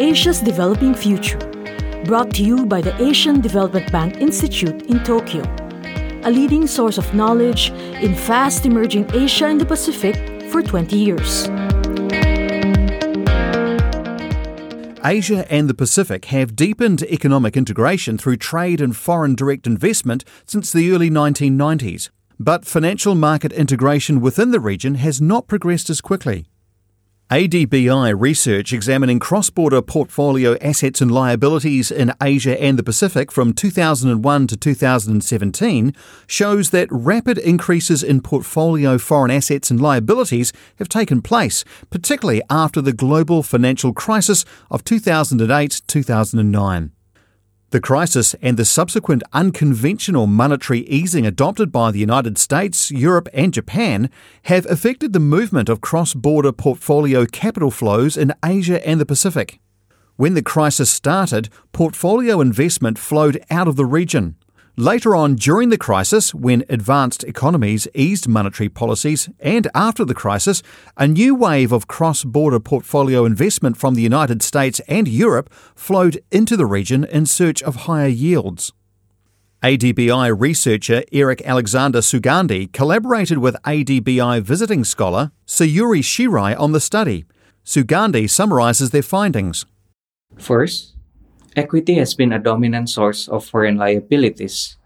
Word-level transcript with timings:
Asia's 0.00 0.40
Developing 0.40 0.94
Future, 0.94 1.38
brought 2.04 2.32
to 2.34 2.44
you 2.44 2.64
by 2.64 2.80
the 2.80 2.94
Asian 3.02 3.40
Development 3.40 3.90
Bank 3.90 4.18
Institute 4.18 4.82
in 4.82 5.02
Tokyo, 5.02 5.42
a 6.22 6.30
leading 6.30 6.68
source 6.68 6.98
of 6.98 7.14
knowledge 7.14 7.70
in 7.70 8.14
fast 8.14 8.64
emerging 8.64 9.10
Asia 9.12 9.46
and 9.46 9.60
the 9.60 9.66
Pacific 9.66 10.14
for 10.52 10.62
20 10.62 10.96
years. 10.96 11.48
Asia 15.04 15.50
and 15.52 15.68
the 15.68 15.74
Pacific 15.74 16.26
have 16.26 16.54
deepened 16.54 17.02
economic 17.02 17.56
integration 17.56 18.16
through 18.16 18.36
trade 18.36 18.80
and 18.80 18.96
foreign 18.96 19.34
direct 19.34 19.66
investment 19.66 20.24
since 20.46 20.72
the 20.72 20.92
early 20.92 21.10
1990s. 21.10 22.10
But 22.38 22.64
financial 22.64 23.16
market 23.16 23.52
integration 23.52 24.20
within 24.20 24.52
the 24.52 24.60
region 24.60 24.94
has 24.94 25.20
not 25.20 25.48
progressed 25.48 25.90
as 25.90 26.00
quickly. 26.00 26.46
ADBI 27.30 28.18
research 28.18 28.72
examining 28.72 29.18
cross 29.18 29.50
border 29.50 29.82
portfolio 29.82 30.56
assets 30.62 31.02
and 31.02 31.10
liabilities 31.12 31.90
in 31.90 32.14
Asia 32.22 32.58
and 32.58 32.78
the 32.78 32.82
Pacific 32.82 33.30
from 33.30 33.52
2001 33.52 34.46
to 34.46 34.56
2017 34.56 35.94
shows 36.26 36.70
that 36.70 36.88
rapid 36.90 37.36
increases 37.36 38.02
in 38.02 38.22
portfolio 38.22 38.96
foreign 38.96 39.30
assets 39.30 39.70
and 39.70 39.78
liabilities 39.78 40.54
have 40.78 40.88
taken 40.88 41.20
place, 41.20 41.64
particularly 41.90 42.40
after 42.48 42.80
the 42.80 42.94
global 42.94 43.42
financial 43.42 43.92
crisis 43.92 44.46
of 44.70 44.82
2008 44.82 45.82
2009. 45.86 46.92
The 47.70 47.80
crisis 47.82 48.34
and 48.40 48.56
the 48.56 48.64
subsequent 48.64 49.22
unconventional 49.34 50.26
monetary 50.26 50.86
easing 50.88 51.26
adopted 51.26 51.70
by 51.70 51.90
the 51.90 51.98
United 51.98 52.38
States, 52.38 52.90
Europe, 52.90 53.28
and 53.34 53.52
Japan 53.52 54.08
have 54.44 54.64
affected 54.70 55.12
the 55.12 55.20
movement 55.20 55.68
of 55.68 55.82
cross 55.82 56.14
border 56.14 56.50
portfolio 56.50 57.26
capital 57.26 57.70
flows 57.70 58.16
in 58.16 58.32
Asia 58.42 58.86
and 58.88 58.98
the 58.98 59.04
Pacific. 59.04 59.60
When 60.16 60.32
the 60.32 60.42
crisis 60.42 60.90
started, 60.90 61.50
portfolio 61.72 62.40
investment 62.40 62.98
flowed 62.98 63.38
out 63.50 63.68
of 63.68 63.76
the 63.76 63.84
region. 63.84 64.36
Later 64.78 65.16
on 65.16 65.34
during 65.34 65.70
the 65.70 65.76
crisis, 65.76 66.32
when 66.32 66.64
advanced 66.68 67.24
economies 67.24 67.88
eased 67.94 68.28
monetary 68.28 68.68
policies, 68.68 69.28
and 69.40 69.66
after 69.74 70.04
the 70.04 70.14
crisis, 70.14 70.62
a 70.96 71.08
new 71.08 71.34
wave 71.34 71.72
of 71.72 71.88
cross 71.88 72.22
border 72.22 72.60
portfolio 72.60 73.24
investment 73.24 73.76
from 73.76 73.96
the 73.96 74.02
United 74.02 74.40
States 74.40 74.80
and 74.86 75.08
Europe 75.08 75.52
flowed 75.74 76.20
into 76.30 76.56
the 76.56 76.64
region 76.64 77.02
in 77.02 77.26
search 77.26 77.60
of 77.64 77.88
higher 77.88 78.06
yields. 78.06 78.72
ADBI 79.64 80.40
researcher 80.40 81.02
Eric 81.10 81.42
Alexander 81.44 81.98
Sugandi 81.98 82.72
collaborated 82.72 83.38
with 83.38 83.56
ADBI 83.64 84.42
visiting 84.42 84.84
scholar 84.84 85.32
Sayuri 85.44 86.04
Shirai 86.04 86.56
on 86.56 86.70
the 86.70 86.78
study. 86.78 87.24
Sugandi 87.64 88.30
summarizes 88.30 88.90
their 88.90 89.02
findings. 89.02 89.66
First, 90.38 90.94
Equity 91.56 91.94
has 91.94 92.14
been 92.14 92.32
a 92.32 92.38
dominant 92.38 92.90
source 92.90 93.26
of 93.28 93.44
foreign 93.44 93.76
liabilities, 93.76 94.76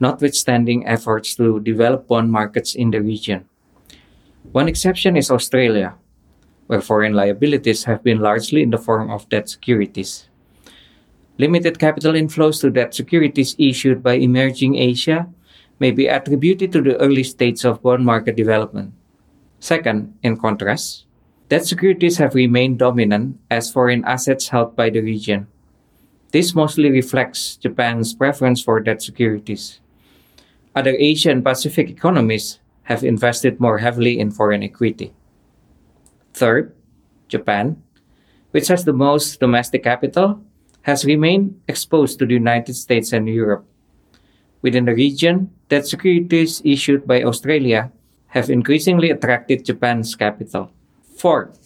notwithstanding 0.00 0.86
efforts 0.86 1.34
to 1.36 1.60
develop 1.60 2.08
bond 2.08 2.30
markets 2.30 2.74
in 2.74 2.90
the 2.90 3.00
region. 3.00 3.46
One 4.50 4.68
exception 4.68 5.16
is 5.16 5.30
Australia, 5.30 5.94
where 6.66 6.80
foreign 6.80 7.14
liabilities 7.14 7.84
have 7.84 8.02
been 8.02 8.18
largely 8.18 8.62
in 8.62 8.70
the 8.70 8.82
form 8.82 9.10
of 9.10 9.28
debt 9.28 9.48
securities. 9.48 10.28
Limited 11.38 11.78
capital 11.78 12.12
inflows 12.12 12.60
to 12.60 12.70
debt 12.70 12.94
securities 12.94 13.54
issued 13.58 14.02
by 14.02 14.14
emerging 14.14 14.74
Asia 14.74 15.28
may 15.78 15.92
be 15.92 16.08
attributed 16.08 16.72
to 16.72 16.82
the 16.82 16.98
early 16.98 17.22
stages 17.22 17.64
of 17.64 17.82
bond 17.82 18.04
market 18.04 18.36
development. 18.36 18.92
Second, 19.60 20.18
in 20.22 20.36
contrast, 20.36 21.06
debt 21.48 21.64
securities 21.64 22.18
have 22.18 22.34
remained 22.34 22.80
dominant 22.80 23.38
as 23.50 23.70
foreign 23.70 24.04
assets 24.04 24.48
held 24.48 24.74
by 24.74 24.90
the 24.90 25.00
region. 25.00 25.46
This 26.32 26.54
mostly 26.54 26.90
reflects 26.90 27.56
Japan's 27.56 28.14
preference 28.14 28.62
for 28.64 28.80
debt 28.80 29.02
securities. 29.02 29.80
Other 30.74 30.96
Asian 30.98 31.42
Pacific 31.44 31.90
economies 31.90 32.58
have 32.84 33.04
invested 33.04 33.60
more 33.60 33.78
heavily 33.78 34.18
in 34.18 34.32
foreign 34.32 34.62
equity. 34.62 35.12
Third, 36.32 36.74
Japan, 37.28 37.82
which 38.50 38.68
has 38.68 38.84
the 38.84 38.96
most 38.96 39.40
domestic 39.40 39.84
capital, 39.84 40.40
has 40.82 41.04
remained 41.04 41.60
exposed 41.68 42.18
to 42.18 42.26
the 42.26 42.34
United 42.34 42.74
States 42.74 43.12
and 43.12 43.28
Europe. 43.28 43.64
Within 44.62 44.86
the 44.86 44.94
region, 44.94 45.52
debt 45.68 45.86
securities 45.86 46.62
issued 46.64 47.06
by 47.06 47.22
Australia 47.22 47.92
have 48.28 48.48
increasingly 48.48 49.10
attracted 49.10 49.64
Japan's 49.64 50.14
capital. 50.16 50.72
Fourth, 51.16 51.61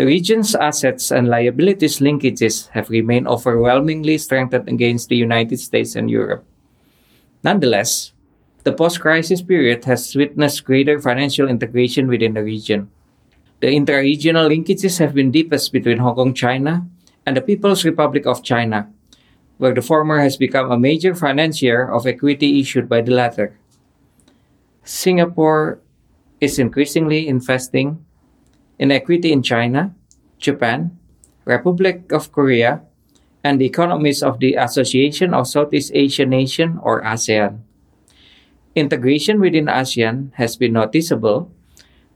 the 0.00 0.06
region's 0.06 0.54
assets 0.54 1.12
and 1.12 1.28
liabilities 1.28 2.00
linkages 2.00 2.72
have 2.72 2.88
remained 2.88 3.28
overwhelmingly 3.28 4.16
strengthened 4.16 4.66
against 4.66 5.10
the 5.10 5.16
United 5.20 5.60
States 5.60 5.94
and 5.94 6.08
Europe. 6.08 6.42
Nonetheless, 7.44 8.12
the 8.64 8.72
post 8.72 8.98
crisis 9.04 9.42
period 9.42 9.84
has 9.84 10.16
witnessed 10.16 10.64
greater 10.64 10.98
financial 10.98 11.50
integration 11.52 12.08
within 12.08 12.32
the 12.32 12.42
region. 12.42 12.88
The 13.60 13.72
intra 13.72 14.00
regional 14.00 14.48
linkages 14.48 14.96
have 15.00 15.12
been 15.12 15.30
deepest 15.30 15.70
between 15.70 15.98
Hong 15.98 16.14
Kong, 16.14 16.32
China, 16.32 16.88
and 17.26 17.36
the 17.36 17.44
People's 17.44 17.84
Republic 17.84 18.24
of 18.24 18.42
China, 18.42 18.88
where 19.58 19.74
the 19.74 19.84
former 19.84 20.20
has 20.20 20.38
become 20.38 20.72
a 20.72 20.80
major 20.80 21.14
financier 21.14 21.84
of 21.84 22.06
equity 22.06 22.58
issued 22.58 22.88
by 22.88 23.02
the 23.02 23.12
latter. 23.12 23.52
Singapore 24.82 25.78
is 26.40 26.58
increasingly 26.58 27.28
investing 27.28 28.02
in 28.80 28.90
equity 28.90 29.28
in 29.30 29.44
China, 29.44 29.92
Japan, 30.40 30.96
Republic 31.44 32.08
of 32.16 32.32
Korea, 32.32 32.80
and 33.44 33.60
the 33.60 33.68
economies 33.68 34.24
of 34.24 34.40
the 34.40 34.56
Association 34.56 35.36
of 35.36 35.46
Southeast 35.46 35.92
Asian 35.92 36.32
Nations 36.32 36.80
or 36.82 37.04
ASEAN. 37.04 37.60
Integration 38.74 39.38
within 39.38 39.68
ASEAN 39.68 40.32
has 40.40 40.56
been 40.56 40.72
noticeable, 40.72 41.52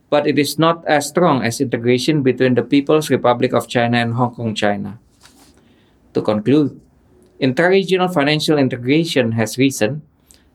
but 0.09 0.25
it 0.25 0.39
is 0.41 0.57
not 0.57 0.81
as 0.89 1.05
strong 1.05 1.45
as 1.45 1.61
integration 1.61 2.23
between 2.25 2.55
the 2.57 2.65
People's 2.65 3.11
Republic 3.13 3.53
of 3.53 3.69
China 3.69 3.97
and 3.97 4.15
Hong 4.15 4.33
Kong, 4.33 4.55
China. 4.55 4.97
To 6.17 6.21
conclude, 6.21 6.81
interregional 7.39 8.11
financial 8.11 8.57
integration 8.57 9.33
has 9.33 9.59
risen, 9.59 10.01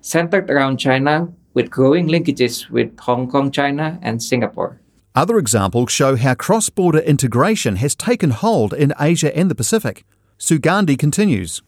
centered 0.00 0.50
around 0.50 0.78
China 0.78 1.30
with 1.54 1.70
growing 1.70 2.08
linkages 2.08 2.68
with 2.68 2.98
Hong 2.98 3.30
Kong, 3.30 3.52
China, 3.52 3.98
and 4.02 4.20
Singapore. 4.20 4.80
Other 5.14 5.38
examples 5.38 5.90
show 5.90 6.14
how 6.14 6.34
cross 6.34 6.70
border 6.70 7.00
integration 7.00 7.76
has 7.76 7.96
taken 7.96 8.30
hold 8.30 8.72
in 8.72 8.94
Asia 9.00 9.36
and 9.36 9.50
the 9.50 9.56
Pacific. 9.56 10.04
Sugandi 10.38 10.96
continues. 10.96 11.62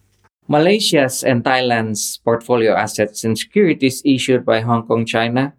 Malaysia's 0.47 1.25
and 1.25 1.43
Thailand's 1.43 2.19
portfolio 2.19 2.75
assets 2.75 3.25
and 3.25 3.37
securities 3.37 4.01
issued 4.05 4.45
by 4.45 4.61
Hong 4.61 4.87
Kong 4.87 5.05
China 5.05 5.55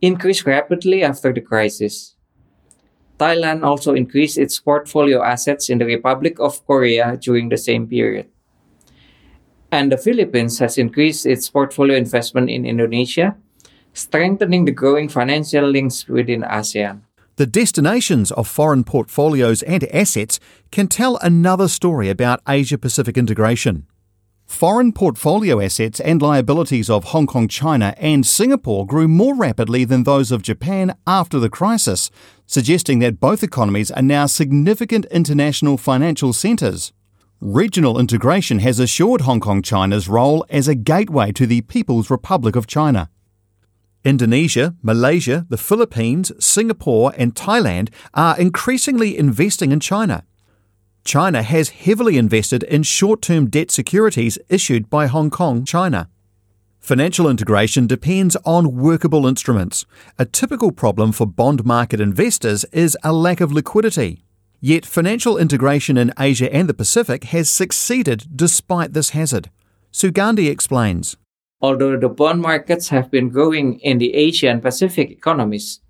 increased 0.00 0.46
rapidly 0.46 1.04
after 1.04 1.32
the 1.32 1.40
crisis. 1.40 2.16
Thailand 3.18 3.62
also 3.62 3.94
increased 3.94 4.36
its 4.36 4.58
portfolio 4.58 5.22
assets 5.22 5.70
in 5.70 5.78
the 5.78 5.86
Republic 5.86 6.40
of 6.40 6.66
Korea 6.66 7.16
during 7.16 7.50
the 7.50 7.56
same 7.58 7.86
period. 7.86 8.26
And 9.70 9.92
the 9.92 9.96
Philippines 9.96 10.58
has 10.58 10.76
increased 10.76 11.24
its 11.24 11.48
portfolio 11.48 11.96
investment 11.96 12.50
in 12.50 12.66
Indonesia, 12.66 13.36
strengthening 13.94 14.64
the 14.64 14.72
growing 14.72 15.08
financial 15.08 15.70
links 15.70 16.08
within 16.08 16.42
ASEAN. 16.42 17.02
The 17.36 17.46
destinations 17.46 18.30
of 18.30 18.46
foreign 18.46 18.84
portfolios 18.84 19.62
and 19.62 19.84
assets 19.84 20.38
can 20.70 20.86
tell 20.86 21.16
another 21.18 21.66
story 21.66 22.10
about 22.10 22.42
Asia 22.46 22.76
Pacific 22.76 23.16
integration. 23.16 23.86
Foreign 24.44 24.92
portfolio 24.92 25.58
assets 25.58 25.98
and 25.98 26.20
liabilities 26.20 26.90
of 26.90 27.04
Hong 27.04 27.26
Kong, 27.26 27.48
China, 27.48 27.94
and 27.96 28.26
Singapore 28.26 28.86
grew 28.86 29.08
more 29.08 29.34
rapidly 29.34 29.86
than 29.86 30.02
those 30.02 30.30
of 30.30 30.42
Japan 30.42 30.94
after 31.06 31.38
the 31.38 31.48
crisis, 31.48 32.10
suggesting 32.46 32.98
that 32.98 33.18
both 33.18 33.42
economies 33.42 33.90
are 33.90 34.02
now 34.02 34.26
significant 34.26 35.06
international 35.06 35.78
financial 35.78 36.34
centres. 36.34 36.92
Regional 37.40 37.98
integration 37.98 38.58
has 38.58 38.78
assured 38.78 39.22
Hong 39.22 39.40
Kong 39.40 39.62
China's 39.62 40.06
role 40.06 40.44
as 40.50 40.68
a 40.68 40.74
gateway 40.74 41.32
to 41.32 41.46
the 41.46 41.62
People's 41.62 42.10
Republic 42.10 42.54
of 42.54 42.66
China. 42.66 43.08
Indonesia, 44.04 44.74
Malaysia, 44.82 45.46
the 45.48 45.56
Philippines, 45.56 46.32
Singapore, 46.44 47.12
and 47.16 47.34
Thailand 47.34 47.88
are 48.14 48.38
increasingly 48.38 49.16
investing 49.16 49.70
in 49.70 49.80
China. 49.80 50.24
China 51.04 51.42
has 51.42 51.70
heavily 51.70 52.16
invested 52.16 52.62
in 52.64 52.82
short 52.82 53.22
term 53.22 53.48
debt 53.48 53.70
securities 53.70 54.38
issued 54.48 54.90
by 54.90 55.06
Hong 55.06 55.30
Kong, 55.30 55.64
China. 55.64 56.08
Financial 56.80 57.28
integration 57.28 57.86
depends 57.86 58.36
on 58.44 58.76
workable 58.76 59.24
instruments. 59.24 59.86
A 60.18 60.24
typical 60.24 60.72
problem 60.72 61.12
for 61.12 61.26
bond 61.26 61.64
market 61.64 62.00
investors 62.00 62.64
is 62.72 62.96
a 63.04 63.12
lack 63.12 63.40
of 63.40 63.52
liquidity. 63.52 64.24
Yet 64.60 64.84
financial 64.84 65.38
integration 65.38 65.96
in 65.96 66.12
Asia 66.18 66.52
and 66.52 66.68
the 66.68 66.74
Pacific 66.74 67.24
has 67.24 67.48
succeeded 67.48 68.26
despite 68.34 68.94
this 68.94 69.10
hazard. 69.10 69.48
Sugandi 69.92 70.50
explains. 70.50 71.16
Although 71.62 71.96
the 71.96 72.08
bond 72.08 72.42
markets 72.42 72.88
have 72.88 73.10
been 73.10 73.28
growing 73.28 73.78
in 73.80 73.98
the 73.98 74.14
Asian 74.14 74.60
Pacific 74.60 75.10
economies, 75.10 75.80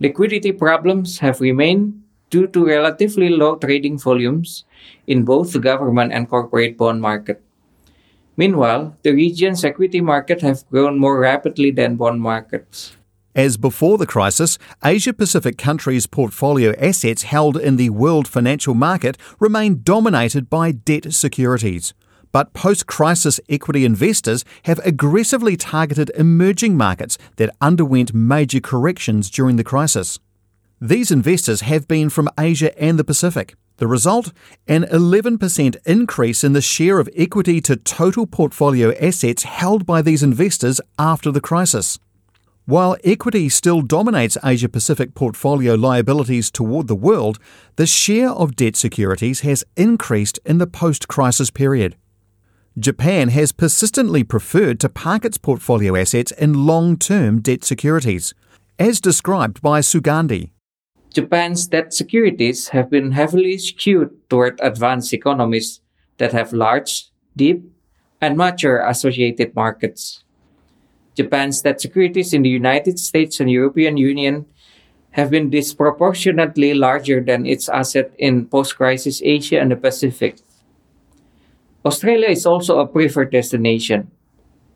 liquidity 0.00 0.50
problems 0.50 1.18
have 1.18 1.42
remained 1.42 2.02
due 2.30 2.46
to 2.48 2.64
relatively 2.64 3.28
low 3.28 3.56
trading 3.56 3.98
volumes 3.98 4.64
in 5.06 5.24
both 5.24 5.52
the 5.52 5.60
government 5.60 6.12
and 6.12 6.28
corporate 6.28 6.78
bond 6.78 7.02
market. 7.02 7.42
Meanwhile, 8.36 8.96
the 9.02 9.12
region's 9.12 9.62
equity 9.62 10.00
market 10.00 10.40
have 10.40 10.68
grown 10.70 10.98
more 10.98 11.20
rapidly 11.20 11.70
than 11.70 11.96
bond 11.96 12.22
markets. 12.22 12.96
As 13.34 13.56
before 13.56 13.98
the 13.98 14.06
crisis, 14.06 14.58
Asia 14.82 15.12
Pacific 15.12 15.58
countries' 15.58 16.06
portfolio 16.06 16.72
assets 16.78 17.24
held 17.24 17.56
in 17.56 17.76
the 17.76 17.90
world 17.90 18.26
financial 18.26 18.74
market 18.74 19.18
remain 19.38 19.82
dominated 19.82 20.48
by 20.48 20.72
debt 20.72 21.12
securities. 21.12 21.94
But 22.34 22.52
post 22.52 22.88
crisis 22.88 23.38
equity 23.48 23.84
investors 23.84 24.44
have 24.64 24.80
aggressively 24.80 25.56
targeted 25.56 26.10
emerging 26.16 26.76
markets 26.76 27.16
that 27.36 27.54
underwent 27.60 28.12
major 28.12 28.58
corrections 28.58 29.30
during 29.30 29.54
the 29.54 29.62
crisis. 29.62 30.18
These 30.80 31.12
investors 31.12 31.60
have 31.60 31.86
been 31.86 32.10
from 32.10 32.28
Asia 32.36 32.76
and 32.76 32.98
the 32.98 33.04
Pacific. 33.04 33.54
The 33.76 33.86
result? 33.86 34.32
An 34.66 34.82
11% 34.82 35.76
increase 35.86 36.42
in 36.42 36.54
the 36.54 36.60
share 36.60 36.98
of 36.98 37.08
equity 37.14 37.60
to 37.60 37.76
total 37.76 38.26
portfolio 38.26 38.92
assets 39.00 39.44
held 39.44 39.86
by 39.86 40.02
these 40.02 40.24
investors 40.24 40.80
after 40.98 41.30
the 41.30 41.40
crisis. 41.40 42.00
While 42.66 42.96
equity 43.04 43.48
still 43.48 43.80
dominates 43.80 44.36
Asia 44.42 44.68
Pacific 44.68 45.14
portfolio 45.14 45.76
liabilities 45.76 46.50
toward 46.50 46.88
the 46.88 46.96
world, 46.96 47.38
the 47.76 47.86
share 47.86 48.30
of 48.30 48.56
debt 48.56 48.74
securities 48.74 49.42
has 49.42 49.62
increased 49.76 50.40
in 50.44 50.58
the 50.58 50.66
post 50.66 51.06
crisis 51.06 51.52
period. 51.52 51.94
Japan 52.76 53.28
has 53.28 53.52
persistently 53.52 54.24
preferred 54.24 54.80
to 54.80 54.88
park 54.88 55.24
its 55.24 55.38
portfolio 55.38 55.94
assets 55.94 56.32
in 56.32 56.66
long 56.66 56.96
term 56.96 57.40
debt 57.40 57.62
securities, 57.62 58.34
as 58.80 59.00
described 59.00 59.62
by 59.62 59.78
Sugandi. 59.78 60.50
Japan's 61.12 61.68
debt 61.68 61.94
securities 61.94 62.68
have 62.68 62.90
been 62.90 63.12
heavily 63.12 63.58
skewed 63.58 64.10
toward 64.28 64.58
advanced 64.60 65.14
economies 65.14 65.80
that 66.18 66.32
have 66.32 66.52
large, 66.52 67.10
deep, 67.36 67.62
and 68.20 68.36
mature 68.36 68.84
associated 68.84 69.54
markets. 69.54 70.24
Japan's 71.14 71.62
debt 71.62 71.80
securities 71.80 72.34
in 72.34 72.42
the 72.42 72.48
United 72.48 72.98
States 72.98 73.38
and 73.38 73.48
European 73.48 73.96
Union 73.96 74.46
have 75.12 75.30
been 75.30 75.48
disproportionately 75.48 76.74
larger 76.74 77.20
than 77.20 77.46
its 77.46 77.68
asset 77.68 78.10
in 78.18 78.46
post-crisis 78.46 79.22
Asia 79.22 79.60
and 79.60 79.70
the 79.70 79.76
Pacific. 79.76 80.38
Australia 81.84 82.28
is 82.28 82.46
also 82.46 82.80
a 82.80 82.86
preferred 82.86 83.30
destination. 83.30 84.10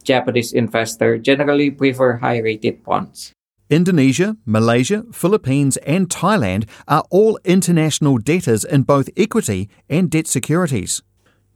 Japanese 0.05 0.53
investors 0.53 1.21
generally 1.23 1.71
prefer 1.71 2.17
high-rated 2.17 2.85
bonds. 2.85 3.33
Indonesia, 3.71 4.37
Malaysia, 4.47 5.05
Philippines, 5.13 5.77
and 5.79 6.09
Thailand 6.09 6.69
are 6.87 7.05
all 7.11 7.39
international 7.45 8.19
debtors 8.19 8.65
in 8.65 8.83
both 8.83 9.11
equity 9.17 9.69
and 9.89 10.11
debt 10.11 10.27
securities. 10.27 11.03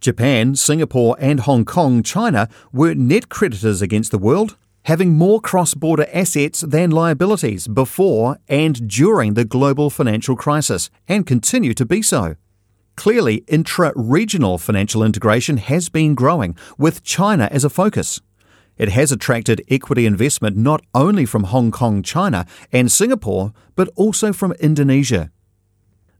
Japan, 0.01 0.55
Singapore, 0.57 1.17
and 1.19 1.41
Hong 1.41 1.65
Kong, 1.65 2.03
China 2.03 2.49
were 2.73 2.95
net 2.95 3.29
creditors 3.29 3.81
against 3.81 4.11
the 4.11 4.19
world 4.19 4.57
having 4.87 5.13
more 5.13 5.41
cross 5.41 5.75
border 5.75 6.07
assets 6.13 6.61
than 6.61 6.91
liabilities 6.91 7.69
before 7.69 8.39
and 8.49 8.89
during 8.89 9.35
the 9.35 9.45
global 9.45 9.91
financial 9.91 10.37
crisis, 10.37 10.91
and 11.09 11.27
continue 11.27 11.75
to 11.75 11.87
be 11.87 12.03
so. 12.03 12.37
Clearly, 12.97 13.45
intra 13.49 13.93
regional 13.97 14.59
financial 14.59 15.03
integration 15.03 15.57
has 15.57 15.89
been 15.89 16.15
growing, 16.15 16.57
with 16.79 17.03
China 17.03 17.49
as 17.51 17.65
a 17.65 17.71
focus. 17.71 18.21
It 18.77 18.91
has 18.91 19.13
attracted 19.13 19.65
equity 19.69 20.07
investment 20.07 20.57
not 20.57 20.85
only 20.95 21.27
from 21.27 21.45
Hong 21.45 21.71
Kong, 21.71 22.03
China, 22.03 22.47
and 22.71 22.91
Singapore, 22.91 23.53
but 23.75 23.89
also 23.97 24.33
from 24.33 24.53
Indonesia. 24.61 25.31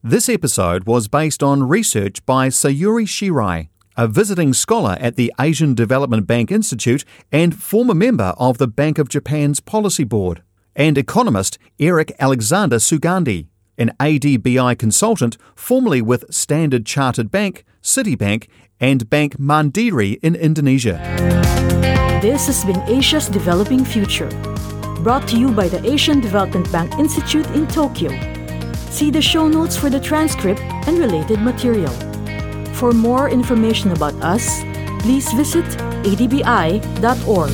This 0.03 0.29
episode 0.29 0.85
was 0.85 1.09
based 1.09 1.43
on 1.43 1.69
research 1.69 2.25
by 2.27 2.49
Sayuri 2.49 3.07
Shirai 3.07 3.69
a 3.97 4.09
visiting 4.09 4.55
scholar 4.55 4.97
at 5.01 5.17
the 5.17 5.33
Asian 5.39 5.75
Development 5.75 6.27
Bank 6.27 6.51
Institute 6.51 7.05
and 7.31 7.61
former 7.61 7.95
member 7.95 8.35
of 8.39 8.59
the 8.59 8.69
Bank 8.69 8.99
of 8.99 9.09
Japan's 9.09 9.61
Policy 9.61 10.05
Board, 10.05 10.43
and 10.75 10.97
economist 10.97 11.59
Eric 11.79 12.13
Alexander 12.19 12.77
Sugandi, 12.77 13.49
an 13.79 13.93
ADBI 13.99 14.79
consultant 14.79 15.37
formerly 15.55 16.03
with 16.03 16.33
Standard 16.33 16.87
Chartered 16.87 17.31
Bank, 17.31 17.65
Citibank, 17.83 18.49
and 18.81 19.09
Bank 19.09 19.39
Mandiri 19.39 20.19
in 20.23 20.35
Indonesia. 20.35 21.01
This 22.21 22.47
has 22.47 22.65
been 22.65 22.81
Asia's 22.89 23.29
Developing 23.29 23.85
Future, 23.85 24.29
brought 25.03 25.27
to 25.29 25.39
you 25.39 25.51
by 25.51 25.69
the 25.69 25.85
Asian 25.89 26.21
Development 26.21 26.71
Bank 26.71 26.99
Institute 26.99 27.47
in 27.51 27.67
Tokyo. 27.67 28.11
See 28.91 29.11
the 29.11 29.23
show 29.23 29.49
notes 29.49 29.77
for 29.77 29.91
the 29.91 29.99
transcript 29.99 30.61
and 30.87 30.99
related 30.99 31.41
material. 31.41 31.93
For 32.75 32.93
more 32.93 33.31
information 33.31 33.93
about 33.93 34.15
us, 34.23 34.63
please 35.03 35.33
visit 35.33 35.65
adbi.org. 36.05 37.51